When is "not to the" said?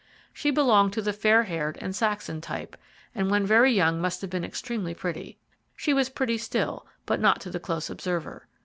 7.19-7.59